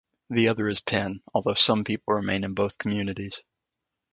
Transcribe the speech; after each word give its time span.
The 0.31 0.47
other 0.47 0.67
is 0.67 0.79
Penn, 0.81 1.21
although 1.31 1.53
some 1.53 1.83
people 1.83 2.15
remain 2.15 2.43
in 2.43 2.55
both 2.55 2.79
communities. 2.79 3.43